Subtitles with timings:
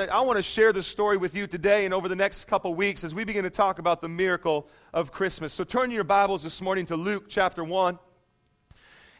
[0.00, 2.74] to I want to share this story with you today and over the next couple
[2.74, 5.52] weeks as we begin to talk about the miracle of Christmas.
[5.52, 7.98] So turn your Bibles this morning to Luke chapter 1.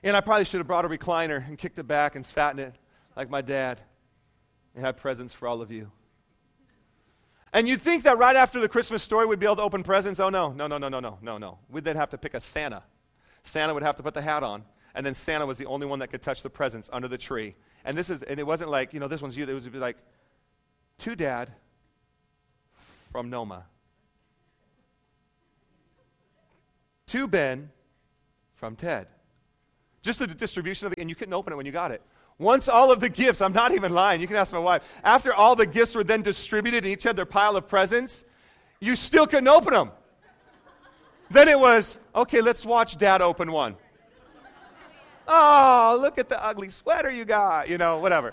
[0.03, 2.61] And I probably should have brought a recliner and kicked it back and sat in
[2.61, 2.75] it
[3.15, 3.81] like my dad
[4.75, 5.91] and had presents for all of you.
[7.53, 10.19] And you'd think that right after the Christmas story we'd be able to open presents.
[10.19, 11.59] Oh no, no, no, no, no, no, no, no.
[11.69, 12.85] We'd then have to pick a Santa.
[13.43, 15.99] Santa would have to put the hat on, and then Santa was the only one
[15.99, 17.55] that could touch the presents under the tree.
[17.85, 19.45] And this is, and it wasn't like, you know, this one's you.
[19.45, 19.97] It was like,
[21.01, 21.51] to dad
[23.11, 23.65] from Noma.
[27.09, 27.71] To Ben
[28.55, 29.09] from Ted.
[30.03, 32.03] Just the distribution of the, and you couldn't open it when you got it.
[32.39, 35.35] Once all of the gifts, I'm not even lying, you can ask my wife, after
[35.35, 38.25] all the gifts were then distributed and each had their pile of presents,
[38.81, 39.91] you still couldn't open them.
[41.31, 43.77] then it was, okay, let's watch dad open one.
[45.29, 48.33] Oh, look at the ugly sweater you got, you know, whatever.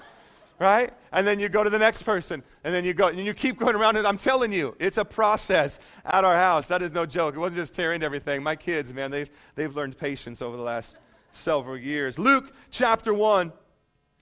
[0.59, 0.91] Right?
[1.11, 3.59] And then you go to the next person, and then you go, and you keep
[3.59, 6.67] going around, and I'm telling you, it's a process at our house.
[6.67, 7.35] That is no joke.
[7.35, 8.41] It wasn't just tearing everything.
[8.41, 10.97] My kids, man, they've, they've learned patience over the last
[11.31, 12.17] several years.
[12.17, 13.51] Luke chapter 1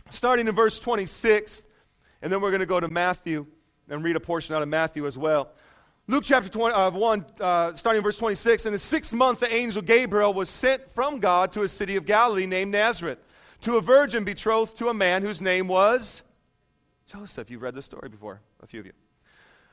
[0.10, 1.64] starting in verse 26,
[2.22, 3.46] and then we're going to go to Matthew
[3.90, 5.52] and read a portion out of Matthew as well.
[6.08, 8.68] Luke chapter 20, uh, 1, uh, starting in verse 26.
[8.68, 12.06] In the sixth month, the angel Gabriel was sent from God to a city of
[12.06, 13.18] Galilee named Nazareth
[13.62, 16.22] to a virgin betrothed to a man whose name was
[17.06, 17.52] Joseph.
[17.52, 18.94] You've read this story before, a few of you.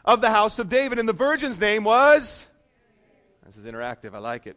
[0.05, 0.98] Of the house of David.
[0.98, 2.47] And the virgin's name was.
[3.47, 4.14] This is interactive.
[4.14, 4.56] I like it.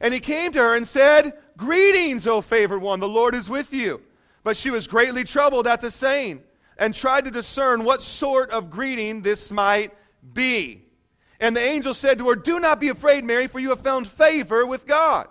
[0.00, 3.72] And he came to her and said, Greetings, O favored one, the Lord is with
[3.72, 4.00] you.
[4.42, 6.42] But she was greatly troubled at the saying
[6.78, 9.92] and tried to discern what sort of greeting this might
[10.32, 10.84] be.
[11.40, 14.08] And the angel said to her, Do not be afraid, Mary, for you have found
[14.08, 15.28] favor with God.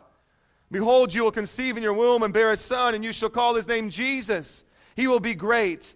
[0.70, 3.56] Behold, you will conceive in your womb and bear a son, and you shall call
[3.56, 4.66] his name Jesus.
[4.96, 5.96] He will be great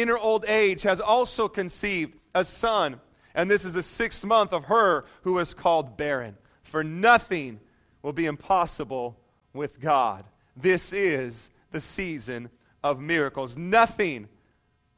[0.00, 3.00] in her old age, has also conceived a son.
[3.34, 6.36] And this is the sixth month of her who is called barren.
[6.62, 7.60] For nothing
[8.02, 9.16] will be impossible
[9.52, 10.24] with God.
[10.56, 12.50] This is the season
[12.82, 13.56] of miracles.
[13.56, 14.28] Nothing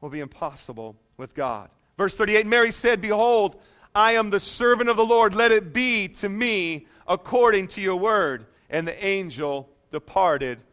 [0.01, 1.69] will be impossible with God.
[1.97, 3.59] Verse 38 Mary said, Behold,
[3.93, 5.35] I am the servant of the Lord.
[5.35, 8.45] Let it be to me according to your word.
[8.69, 10.63] And the angel departed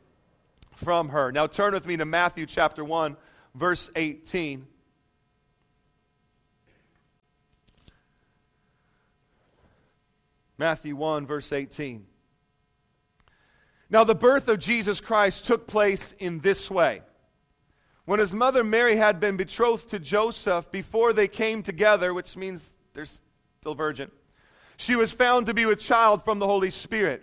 [0.75, 1.33] from her.
[1.33, 3.17] Now turn with me to Matthew chapter 1,
[3.57, 4.67] verse 18.
[10.59, 12.07] Matthew 1, verse 18.
[13.89, 17.03] Now, the birth of Jesus Christ took place in this way.
[18.05, 22.73] When his mother Mary had been betrothed to Joseph before they came together, which means
[22.95, 24.11] they're still virgin,
[24.77, 27.23] she was found to be with child from the Holy Spirit.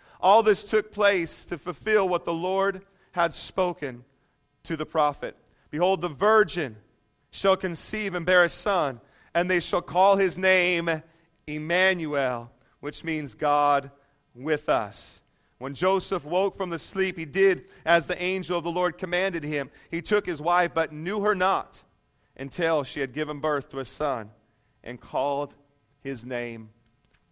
[0.21, 2.83] All this took place to fulfill what the Lord
[3.13, 4.05] had spoken
[4.63, 5.35] to the prophet.
[5.69, 6.77] Behold, the virgin
[7.31, 9.01] shall conceive and bear a son,
[9.33, 11.01] and they shall call his name
[11.47, 13.89] Emmanuel, which means God
[14.35, 15.23] with us.
[15.57, 19.43] When Joseph woke from the sleep, he did as the angel of the Lord commanded
[19.43, 19.69] him.
[19.89, 21.83] He took his wife, but knew her not
[22.35, 24.31] until she had given birth to a son
[24.83, 25.55] and called
[26.01, 26.69] his name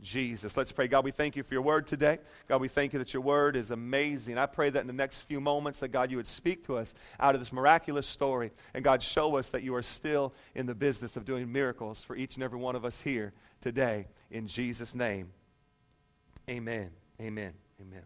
[0.01, 0.55] Jesus.
[0.55, 0.87] Let's pray.
[0.87, 2.19] God, we thank you for your word today.
[2.47, 4.37] God, we thank you that your word is amazing.
[4.37, 6.93] I pray that in the next few moments that God, you would speak to us
[7.19, 8.51] out of this miraculous story.
[8.73, 12.15] And God, show us that you are still in the business of doing miracles for
[12.15, 14.07] each and every one of us here today.
[14.31, 15.31] In Jesus' name,
[16.49, 16.91] amen.
[17.21, 17.53] Amen.
[17.81, 18.03] Amen.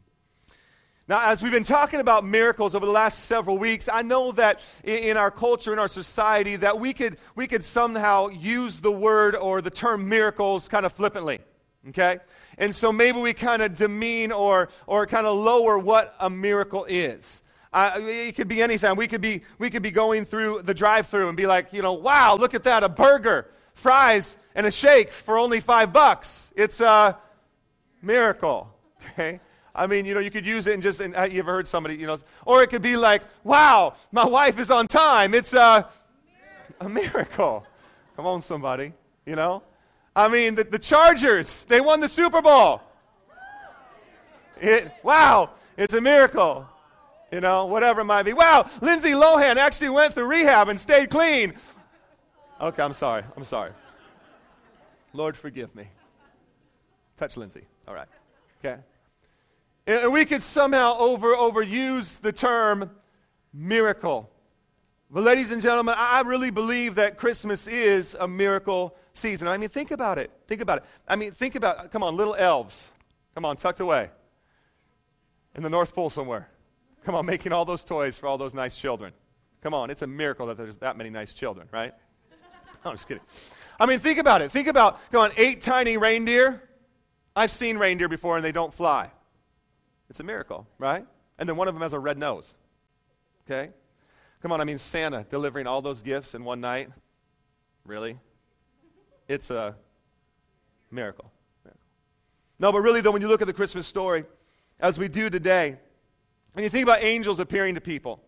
[1.08, 4.62] Now, as we've been talking about miracles over the last several weeks, I know that
[4.86, 9.36] in our culture, in our society, that we could, we could somehow use the word
[9.36, 11.40] or the term miracles kind of flippantly,
[11.90, 12.20] okay?
[12.58, 16.86] And so maybe we kind of demean or, or kind of lower what a miracle
[16.88, 17.42] is.
[17.72, 18.96] Uh, it could be anything.
[18.96, 21.82] We could be, we could be going through the drive through and be like, you
[21.82, 23.50] know, wow, look at that, a burger.
[23.74, 26.52] fries and a shake for only five bucks.
[26.56, 27.18] It's a
[28.02, 28.70] miracle.
[29.14, 29.42] Okay?
[29.76, 31.68] I mean, you know, you could use it and just, and, uh, you ever heard
[31.68, 35.34] somebody, you know, or it could be like, wow, my wife is on time.
[35.34, 35.90] It's a,
[36.80, 37.66] a miracle.
[38.16, 38.94] Come on, somebody,
[39.26, 39.62] you know?
[40.16, 42.82] I mean, the, the Chargers, they won the Super Bowl.
[44.62, 46.68] It, wow, it's a miracle.
[47.32, 48.34] You know, whatever it might be.
[48.34, 51.54] Wow, Lindsay Lohan actually went through rehab and stayed clean.
[52.62, 53.24] Okay, I'm sorry.
[53.36, 53.72] I'm sorry.
[55.14, 55.88] Lord, forgive me.
[57.18, 57.64] Touch Lindsay.
[57.88, 58.08] All right.
[58.64, 58.80] Okay.
[59.86, 62.92] And we could somehow over overuse the term
[63.52, 64.30] miracle.
[65.10, 69.48] But, ladies and gentlemen, I really believe that Christmas is a miracle season.
[69.48, 70.32] I mean, think about it.
[70.48, 70.84] Think about it.
[71.08, 72.90] I mean, think about, come on, little elves.
[73.36, 74.10] Come on, tucked away
[75.56, 76.50] in the North Pole somewhere.
[77.04, 79.14] Come on, making all those toys for all those nice children.
[79.62, 81.94] Come on, it's a miracle that there's that many nice children, right?
[82.86, 83.24] I'm just kidding.
[83.80, 84.52] I mean, think about it.
[84.52, 86.62] Think about, come on, eight tiny reindeer.
[87.36, 89.10] I've seen reindeer before and they don't fly.
[90.10, 91.06] It's a miracle, right?
[91.40, 92.54] And then one of them has a red nose.
[93.46, 93.72] Okay?
[94.42, 96.90] Come on, I mean, Santa delivering all those gifts in one night.
[97.86, 98.20] Really?
[99.28, 99.76] It's a
[100.92, 101.32] miracle.
[102.60, 104.26] No, but really, though, when you look at the Christmas story,
[104.80, 105.78] as we do today,
[106.56, 108.22] and you think about angels appearing to people,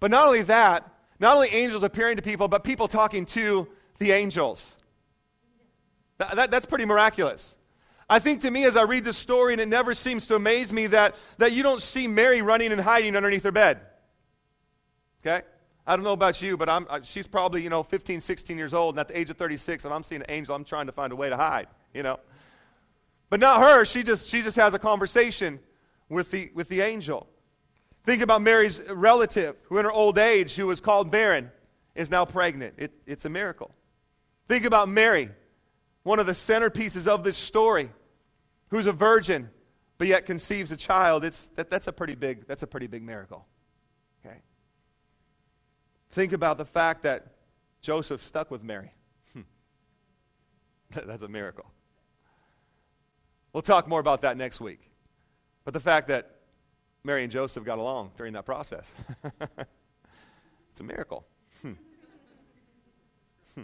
[0.00, 0.90] but not only that,
[1.20, 3.68] not only angels appearing to people, but people talking to
[3.98, 4.76] the angels.
[6.18, 7.56] That, that, that's pretty miraculous.
[8.10, 10.72] I think to me, as I read this story, and it never seems to amaze
[10.72, 13.80] me that, that you don't see Mary running and hiding underneath her bed.
[15.20, 15.44] Okay?
[15.88, 18.94] I don't know about you, but I'm, she's probably, you know, 15, 16 years old,
[18.94, 21.14] and at the age of 36, and I'm seeing an angel, I'm trying to find
[21.14, 22.20] a way to hide, you know.
[23.30, 23.86] But not her.
[23.86, 25.58] She just, she just has a conversation
[26.10, 27.26] with the, with the angel.
[28.04, 31.50] Think about Mary's relative, who in her old age, who was called barren,
[31.94, 32.74] is now pregnant.
[32.76, 33.70] It, it's a miracle.
[34.46, 35.30] Think about Mary,
[36.02, 37.90] one of the centerpieces of this story,
[38.68, 39.48] who's a virgin,
[39.96, 41.24] but yet conceives a child.
[41.24, 43.46] It's, that, that's, a pretty big, that's a pretty big miracle.
[46.10, 47.34] Think about the fact that
[47.80, 48.92] Joseph stuck with Mary.
[49.32, 49.40] Hmm.
[50.90, 51.66] that's a miracle.
[53.52, 54.80] We'll talk more about that next week.
[55.64, 56.36] But the fact that
[57.04, 58.92] Mary and Joseph got along during that process,
[60.70, 61.26] it's a miracle.
[61.62, 61.72] Hmm.
[63.54, 63.62] Hmm.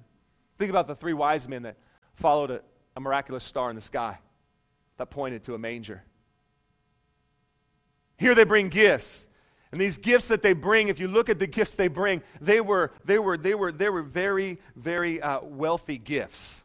[0.59, 1.77] Think about the three wise men that
[2.15, 2.61] followed a,
[2.97, 4.19] a miraculous star in the sky
[4.97, 6.03] that pointed to a manger.
[8.17, 9.29] Here they bring gifts.
[9.75, 12.61] And these gifts that they bring, if you look at the gifts they bring, they
[12.61, 16.63] were, they were, they were, they were very, very uh, wealthy gifts.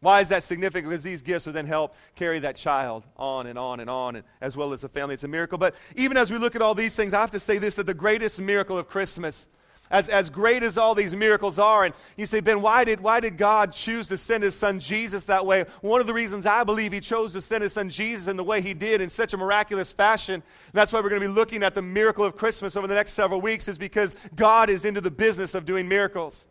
[0.00, 0.88] Why is that significant?
[0.88, 4.24] Because these gifts will then help carry that child on and on and on, and
[4.40, 5.12] as well as the family.
[5.12, 5.58] It's a miracle.
[5.58, 7.84] But even as we look at all these things, I have to say this that
[7.84, 9.46] the greatest miracle of Christmas,
[9.90, 13.18] as, as great as all these miracles are, and you say, Ben, why did, why
[13.18, 15.64] did God choose to send his son Jesus that way?
[15.80, 18.44] One of the reasons I believe he chose to send his son Jesus in the
[18.44, 20.42] way he did in such a miraculous fashion,
[20.72, 23.12] that's why we're going to be looking at the miracle of Christmas over the next
[23.12, 26.46] several weeks, is because God is into the business of doing miracles.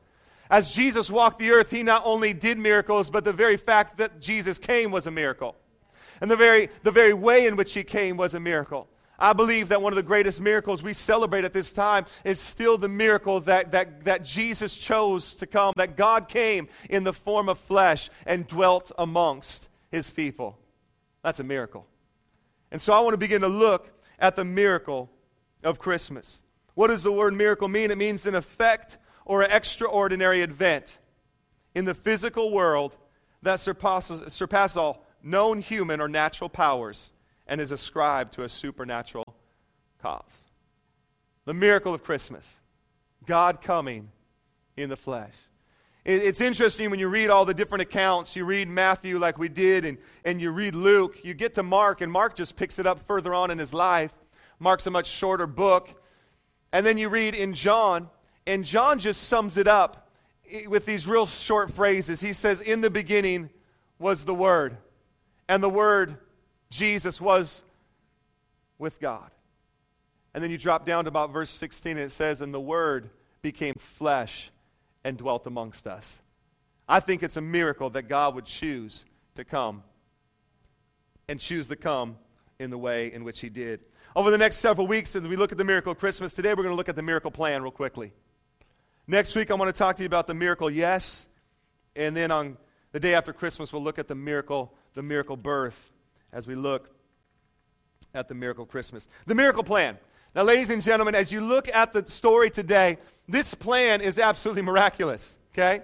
[0.49, 4.19] As Jesus walked the earth, he not only did miracles, but the very fact that
[4.19, 5.55] Jesus came was a miracle.
[6.21, 8.89] And the very, the very way in which he came was a miracle.
[9.19, 12.77] I believe that one of the greatest miracles we celebrate at this time is still
[12.77, 17.49] the miracle that, that, that Jesus chose to come, that God came in the form
[17.49, 20.57] of flesh and dwelt amongst his people.
[21.21, 21.85] That's a miracle.
[22.71, 25.09] And so I want to begin to look at the miracle
[25.63, 26.41] of Christmas.
[26.75, 27.91] What does the word miracle mean?
[27.91, 30.97] It means an effect or an extraordinary event
[31.75, 32.95] in the physical world
[33.41, 37.11] that surpasses, surpasses all known human or natural powers
[37.49, 39.25] and is ascribed to a supernatural
[40.01, 40.45] cause.
[41.43, 42.59] The miracle of Christmas
[43.25, 44.09] God coming
[44.77, 45.33] in the flesh.
[46.05, 48.35] It's interesting when you read all the different accounts.
[48.35, 51.19] You read Matthew like we did, and, and you read Luke.
[51.23, 54.13] You get to Mark, and Mark just picks it up further on in his life.
[54.59, 56.01] Mark's a much shorter book.
[56.71, 58.09] And then you read in John,
[58.47, 60.09] and John just sums it up
[60.67, 62.21] with these real short phrases.
[62.21, 63.49] He says, In the beginning
[63.99, 64.77] was the Word,
[65.47, 66.17] and the Word,
[66.69, 67.63] Jesus, was
[68.77, 69.31] with God.
[70.33, 73.09] And then you drop down to about verse 16, and it says, And the Word
[73.41, 74.51] became flesh
[75.03, 76.21] and dwelt amongst us.
[76.87, 79.83] I think it's a miracle that God would choose to come
[81.27, 82.17] and choose to come
[82.59, 83.81] in the way in which He did.
[84.15, 86.63] Over the next several weeks, as we look at the miracle of Christmas, today we're
[86.63, 88.11] going to look at the miracle plan real quickly.
[89.07, 91.27] Next week, I want to talk to you about the miracle, yes.
[91.95, 92.57] And then on
[92.91, 95.91] the day after Christmas, we'll look at the miracle, the miracle birth,
[96.31, 96.89] as we look
[98.13, 99.07] at the miracle Christmas.
[99.25, 99.97] The miracle plan.
[100.35, 104.61] Now, ladies and gentlemen, as you look at the story today, this plan is absolutely
[104.61, 105.81] miraculous, okay?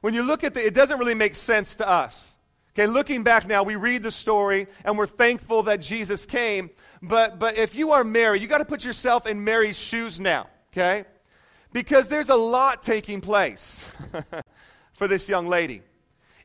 [0.00, 2.36] when you look at the, it doesn't really make sense to us.
[2.74, 6.70] Okay, looking back now, we read the story and we're thankful that Jesus came.
[7.02, 10.46] But, but if you are Mary, you got to put yourself in Mary's shoes now,
[10.72, 11.04] okay?
[11.72, 13.84] Because there's a lot taking place
[14.92, 15.82] for this young lady.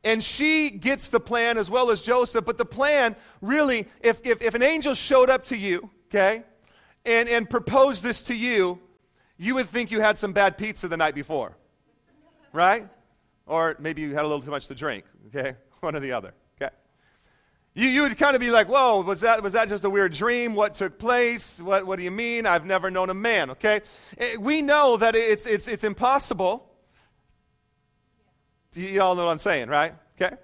[0.03, 2.43] And she gets the plan as well as Joseph.
[2.45, 6.43] But the plan, really, if, if, if an angel showed up to you, okay,
[7.05, 8.79] and, and proposed this to you,
[9.37, 11.57] you would think you had some bad pizza the night before,
[12.51, 12.87] right?
[13.45, 15.55] Or maybe you had a little too much to drink, okay?
[15.81, 16.73] One or the other, okay?
[17.73, 20.13] You, you would kind of be like, whoa, was that, was that just a weird
[20.13, 20.53] dream?
[20.53, 21.61] What took place?
[21.61, 22.45] What, what do you mean?
[22.45, 23.81] I've never known a man, okay?
[24.17, 26.69] Eh, we know that it's, it's, it's impossible.
[28.75, 29.93] You all know what I'm saying, right?
[30.19, 30.35] Okay?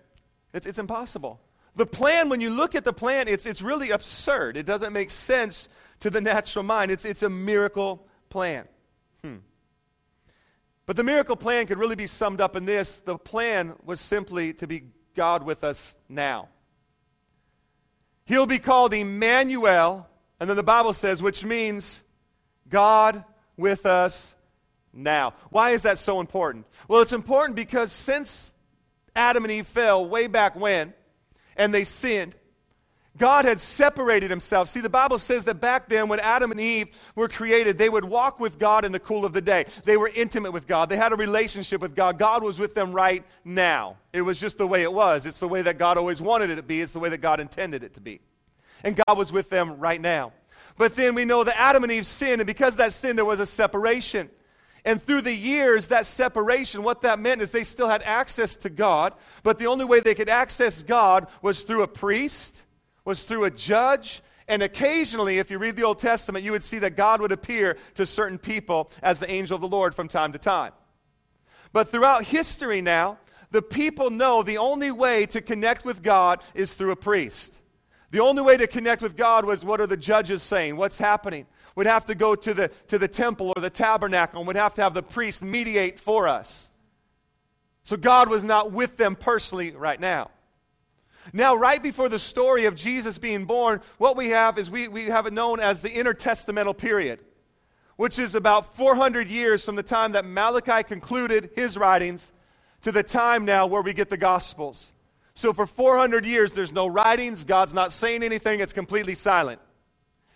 [0.54, 1.40] It's, it's impossible.
[1.76, 4.58] The plan, when you look at the plan, it's, it's really absurd.
[4.58, 5.70] It doesn't make sense
[6.02, 6.92] to the natural mind.
[6.92, 8.68] It's, it's a miracle plan.
[9.24, 9.38] Hmm.
[10.86, 14.54] But the miracle plan could really be summed up in this the plan was simply
[14.56, 16.50] to be God with us now.
[18.26, 20.08] He'll be called Emmanuel,
[20.40, 22.04] and then the Bible says, which means
[22.70, 23.24] God
[23.58, 24.36] with us
[24.94, 25.34] now.
[25.50, 26.66] Why is that so important?
[26.88, 28.54] Well, it's important because since
[29.16, 30.94] Adam and Eve fell way back when,
[31.56, 32.36] and they sinned,
[33.18, 34.70] God had separated himself.
[34.70, 38.06] See, the Bible says that back then, when Adam and Eve were created, they would
[38.06, 39.66] walk with God in the cool of the day.
[39.84, 42.18] They were intimate with God, they had a relationship with God.
[42.18, 43.98] God was with them right now.
[44.14, 45.26] It was just the way it was.
[45.26, 47.40] It's the way that God always wanted it to be, it's the way that God
[47.40, 48.22] intended it to be.
[48.84, 50.32] And God was with them right now.
[50.78, 53.42] But then we know that Adam and Eve sinned, and because that sin, there was
[53.42, 54.30] a separation.
[54.86, 58.70] And through the years, that separation, what that meant is they still had access to
[58.70, 62.64] God, but the only way they could access God was through a priest
[63.06, 64.22] was through a judge.
[64.48, 67.78] And occasionally, if you read the Old Testament, you would see that God would appear
[67.96, 70.72] to certain people as the angel of the Lord from time to time.
[71.72, 73.20] But throughout history now,
[73.52, 77.62] the people know the only way to connect with God is through a priest.
[78.12, 80.78] The only way to connect with God was what are the judges saying?
[80.78, 81.46] What's happening?
[81.80, 84.74] We'd have to go to the, to the temple or the tabernacle and we'd have
[84.74, 86.70] to have the priest mediate for us.
[87.84, 90.30] So God was not with them personally right now.
[91.32, 95.06] Now, right before the story of Jesus being born, what we have is we, we
[95.06, 97.22] have it known as the intertestamental period,
[97.96, 102.34] which is about 400 years from the time that Malachi concluded his writings
[102.82, 104.92] to the time now where we get the Gospels.
[105.34, 109.62] So, for 400 years, there's no writings, God's not saying anything, it's completely silent.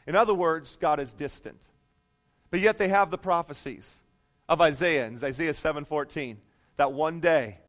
[0.05, 1.62] In other words, God is distant.
[2.50, 4.01] But yet they have the prophecies
[4.48, 6.38] of Isaiah in Isaiah 7:14
[6.75, 7.60] that one day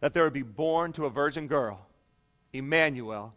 [0.00, 1.86] that there would be born to a virgin girl
[2.52, 3.34] Emmanuel,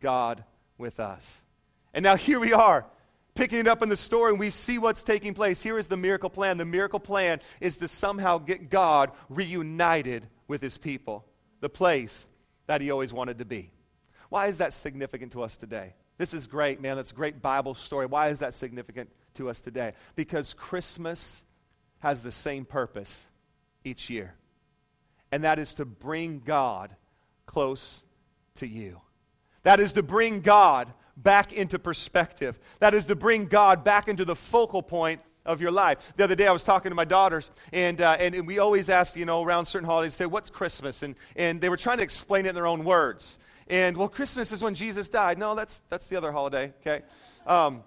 [0.00, 0.44] God
[0.78, 1.42] with us.
[1.94, 2.84] And now here we are,
[3.34, 5.62] picking it up in the story, and we see what's taking place.
[5.62, 6.56] Here is the miracle plan.
[6.56, 11.24] The miracle plan is to somehow get God reunited with his people,
[11.60, 12.26] the place
[12.66, 13.70] that he always wanted to be.
[14.28, 15.94] Why is that significant to us today?
[16.18, 16.96] This is great, man.
[16.96, 18.06] That's a great Bible story.
[18.06, 19.92] Why is that significant to us today?
[20.14, 21.44] Because Christmas
[21.98, 23.26] has the same purpose
[23.84, 24.34] each year,
[25.30, 26.94] and that is to bring God
[27.44, 28.02] close
[28.56, 29.00] to you.
[29.62, 32.58] That is to bring God back into perspective.
[32.78, 36.12] That is to bring God back into the focal point of your life.
[36.16, 38.88] The other day I was talking to my daughters, and, uh, and, and, we always
[38.88, 41.02] ask, you know, around certain holidays, say, what's Christmas?
[41.02, 43.38] And, and they were trying to explain it in their own words.
[43.68, 45.38] And, well, Christmas is when Jesus died.
[45.38, 47.04] No, that's, that's the other holiday, okay?
[47.46, 47.82] Um,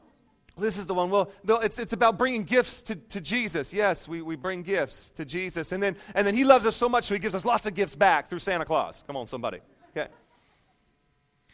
[0.57, 1.09] this is the one.
[1.09, 3.71] Well, it's, it's about bringing gifts to, to Jesus.
[3.71, 5.71] Yes, we, we bring gifts to Jesus.
[5.71, 7.75] And then, and then he loves us so much, so he gives us lots of
[7.75, 9.03] gifts back through Santa Claus.
[9.07, 9.59] Come on, somebody.
[9.95, 10.09] Okay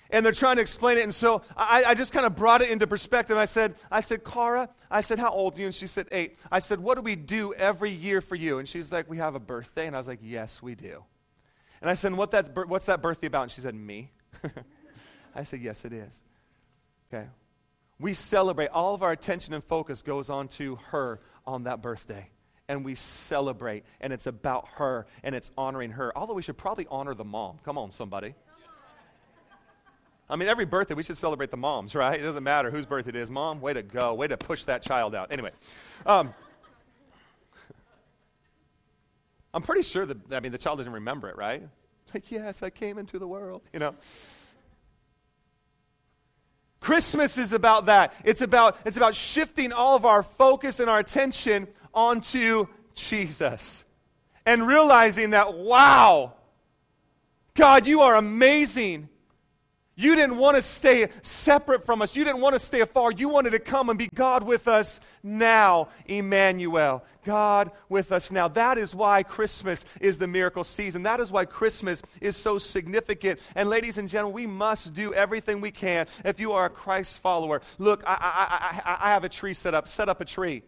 [0.09, 1.03] and they're trying to explain it.
[1.03, 3.37] And so I, I just kind of brought it into perspective.
[3.37, 5.65] I said, I said, Cara, I said, how old are you?
[5.65, 6.37] And she said, eight.
[6.51, 8.59] I said, what do we do every year for you?
[8.59, 9.87] And she's like, we have a birthday.
[9.87, 11.03] And I was like, yes, we do.
[11.85, 13.43] And I said, what that, what's that birthday about?
[13.43, 14.09] And she said, me.
[15.35, 16.23] I said, yes, it is.
[17.13, 17.27] Okay.
[17.99, 18.69] We celebrate.
[18.69, 22.31] All of our attention and focus goes on to her on that birthday.
[22.67, 23.83] And we celebrate.
[24.01, 25.05] And it's about her.
[25.21, 26.11] And it's honoring her.
[26.17, 27.59] Although we should probably honor the mom.
[27.63, 28.33] Come on, somebody.
[30.27, 32.19] I mean, every birthday, we should celebrate the moms, right?
[32.19, 33.29] It doesn't matter whose birthday it is.
[33.29, 34.15] Mom, way to go.
[34.15, 35.31] Way to push that child out.
[35.31, 35.51] Anyway,
[36.07, 36.33] um,
[39.55, 41.63] I'm pretty sure that, I mean, the child doesn't remember it, right?
[42.13, 43.95] Like, yes, I came into the world, you know.
[46.79, 48.13] Christmas is about that.
[48.23, 53.83] It's about, it's about shifting all of our focus and our attention onto Jesus
[54.45, 56.35] and realizing that, wow,
[57.55, 59.09] God, you are amazing.
[59.97, 62.17] You didn't want to stay separate from us.
[62.17, 63.13] You didn't want to stay afar.
[63.13, 67.05] You wanted to come and be God with us now, Emmanuel.
[67.23, 68.49] God with us now.
[68.49, 71.03] That is why Christmas is the miracle season.
[71.03, 73.39] That is why Christmas is so significant.
[73.55, 77.19] And, ladies and gentlemen, we must do everything we can if you are a Christ
[77.19, 77.61] follower.
[77.77, 79.87] Look, I, I, I, I have a tree set up.
[79.87, 80.63] Set up a tree.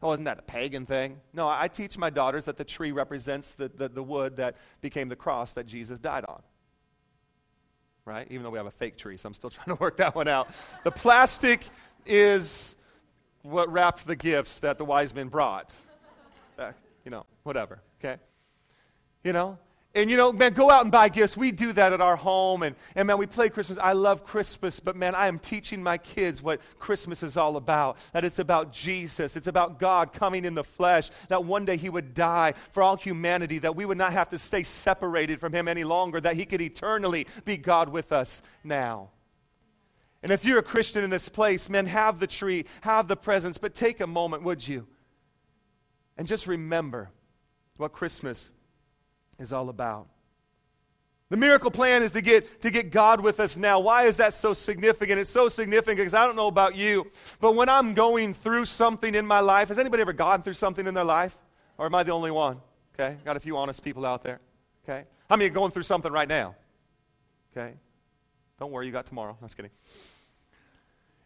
[0.00, 1.20] Oh, isn't that a pagan thing?
[1.32, 5.08] No, I teach my daughters that the tree represents the, the, the wood that became
[5.08, 6.42] the cross that Jesus died on
[8.04, 8.26] right?
[8.30, 10.28] Even though we have a fake tree, so I'm still trying to work that one
[10.28, 10.48] out.
[10.84, 11.64] The plastic
[12.06, 12.76] is
[13.42, 15.74] what wrapped the gifts that the wise men brought.
[16.58, 16.72] Uh,
[17.04, 18.20] you know, whatever, okay?
[19.24, 19.58] You know,
[19.94, 21.36] and you know, man, go out and buy gifts.
[21.36, 22.62] We do that at our home.
[22.62, 23.78] And, and man, we play Christmas.
[23.78, 27.98] I love Christmas, but man, I am teaching my kids what Christmas is all about.
[28.12, 29.36] That it's about Jesus.
[29.36, 31.10] It's about God coming in the flesh.
[31.28, 33.58] That one day he would die for all humanity.
[33.58, 36.22] That we would not have to stay separated from him any longer.
[36.22, 39.10] That he could eternally be God with us now.
[40.22, 43.58] And if you're a Christian in this place, man, have the tree, have the presents,
[43.58, 44.86] but take a moment, would you?
[46.16, 47.10] And just remember
[47.76, 48.50] what Christmas
[49.38, 50.08] is all about.
[51.32, 53.80] The miracle plan is to get, to get God with us now.
[53.80, 55.18] Why is that so significant?
[55.18, 57.10] It's so significant because I don't know about you,
[57.40, 60.86] but when I'm going through something in my life, has anybody ever gone through something
[60.86, 61.34] in their life?
[61.78, 62.60] Or am I the only one?
[62.94, 64.40] Okay, got a few honest people out there.
[64.84, 66.54] Okay, how many are going through something right now?
[67.56, 67.72] Okay,
[68.60, 69.34] don't worry, you got tomorrow.
[69.40, 69.70] No, just kidding.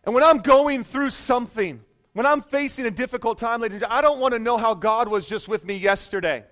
[0.04, 1.82] And when I'm going through something,
[2.12, 4.72] when I'm facing a difficult time, ladies, and gentlemen, I don't want to know how
[4.74, 6.44] God was just with me yesterday.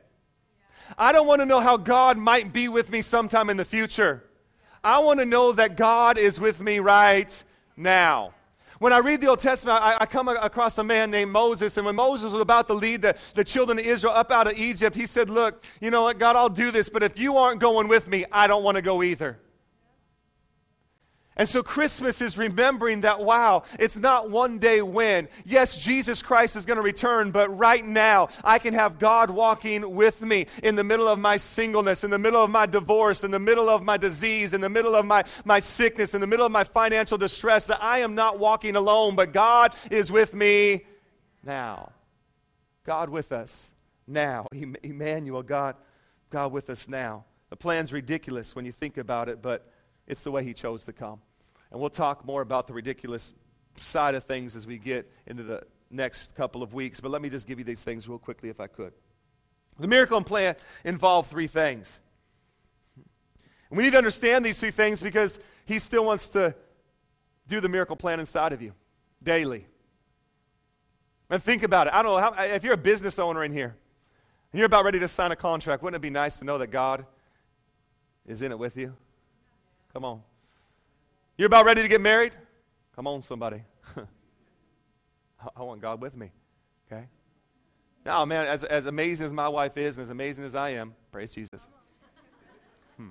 [0.98, 4.24] I don't want to know how God might be with me sometime in the future.
[4.82, 7.42] I want to know that God is with me right
[7.76, 8.34] now.
[8.78, 11.86] When I read the Old Testament, I, I, come across a man named Moses, and
[11.86, 14.94] when Moses was about to lead the, the children of Israel up out of Egypt,
[14.94, 17.88] he said, Look, you know what, God, I'll do this, but if you aren't going
[17.88, 19.38] with me, I don't want to go either.
[21.36, 25.28] And so Christmas is remembering that, wow, it's not one day when.
[25.44, 29.96] Yes, Jesus Christ is going to return, but right now I can have God walking
[29.96, 33.32] with me in the middle of my singleness, in the middle of my divorce, in
[33.32, 36.46] the middle of my disease, in the middle of my, my sickness, in the middle
[36.46, 40.84] of my financial distress, that I am not walking alone, but God is with me
[41.42, 41.90] now.
[42.84, 43.72] God with us
[44.06, 44.46] now.
[44.82, 45.74] Emmanuel, God,
[46.30, 47.24] God with us now.
[47.50, 49.68] The plan's ridiculous when you think about it, but
[50.06, 51.20] it's the way he chose to come.
[51.70, 53.34] And we'll talk more about the ridiculous
[53.80, 57.00] side of things as we get into the next couple of weeks.
[57.00, 58.92] But let me just give you these things real quickly, if I could.
[59.78, 62.00] The miracle and plan involve three things.
[63.70, 66.54] And we need to understand these three things because he still wants to
[67.48, 68.72] do the miracle plan inside of you
[69.22, 69.66] daily.
[71.30, 71.94] And think about it.
[71.94, 73.74] I don't know how, if you're a business owner in here
[74.52, 76.68] and you're about ready to sign a contract, wouldn't it be nice to know that
[76.68, 77.06] God
[78.26, 78.94] is in it with you?
[79.94, 80.22] Come on.
[81.38, 82.34] You're about ready to get married?
[82.96, 83.62] Come on, somebody.
[85.56, 86.32] I want God with me.
[86.90, 87.06] Okay?
[88.04, 90.94] Now, man, as, as amazing as my wife is and as amazing as I am,
[91.10, 91.66] praise Jesus.
[92.96, 93.08] Hmm.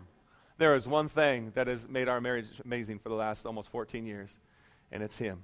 [0.57, 4.05] There is one thing that has made our marriage amazing for the last almost 14
[4.05, 4.39] years,
[4.93, 5.43] and it's Him.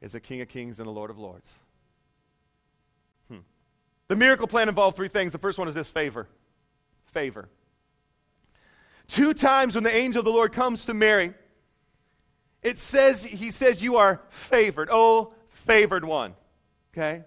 [0.00, 1.52] It's the King of Kings and the Lord of Lords.
[3.28, 3.38] Hmm.
[4.06, 5.32] The miracle plan involved three things.
[5.32, 6.28] The first one is this favor.
[7.06, 7.48] Favor.
[9.08, 11.32] Two times when the angel of the Lord comes to Mary,
[12.62, 14.88] it says, he says, you are favored.
[14.92, 16.34] Oh, favored one.
[16.92, 17.24] Okay?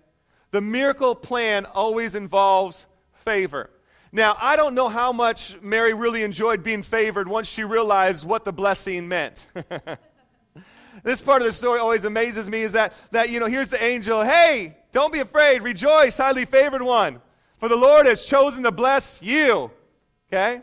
[0.51, 2.85] The miracle plan always involves
[3.25, 3.69] favor.
[4.11, 8.43] Now, I don't know how much Mary really enjoyed being favored once she realized what
[8.43, 9.47] the blessing meant.
[11.03, 13.81] this part of the story always amazes me is that, that, you know, here's the
[13.81, 17.21] angel, hey, don't be afraid, rejoice, highly favored one,
[17.57, 19.71] for the Lord has chosen to bless you.
[20.27, 20.61] Okay?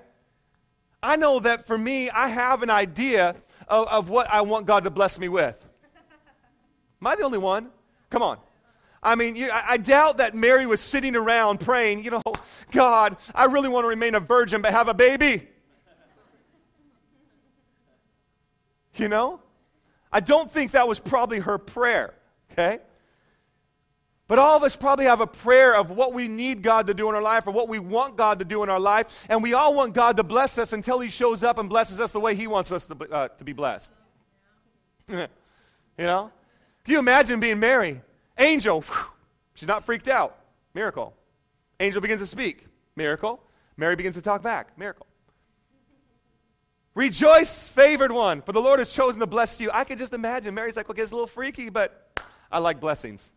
[1.03, 3.37] I know that for me, I have an idea
[3.69, 5.65] of, of what I want God to bless me with.
[7.01, 7.71] Am I the only one?
[8.11, 8.39] Come on.
[9.03, 12.23] I mean, you, I, I, doubt that Mary was sitting around praying, you know,
[12.73, 15.47] God, I really want to remain a virgin but have a baby.
[18.97, 19.41] You know?
[20.13, 22.15] I don't think that was probably her prayer,
[22.51, 22.81] okay?
[24.29, 27.09] But all of us probably have a prayer of what we need God to do
[27.09, 29.27] in our life or what we want God to do in our life.
[29.31, 32.13] And we all want God to bless us until He shows up and blesses us
[32.13, 33.95] the way He wants us to, uh, to be blessed.
[35.09, 35.27] you
[35.97, 36.31] know?
[36.85, 38.03] Can you imagine being Mary?
[38.37, 39.07] Angel, whew,
[39.55, 40.39] she's not freaked out.
[40.75, 41.15] Miracle.
[41.81, 42.67] Angel begins to speak.
[42.97, 43.41] Miracle.
[43.79, 44.77] Mary begins to talk back.
[44.77, 45.07] Miracle.
[46.95, 49.71] Rejoice, favored one, for the Lord has chosen to bless you.
[49.73, 52.81] I can just imagine Mary's like, well, it gets a little freaky, but I like
[52.81, 53.33] blessings.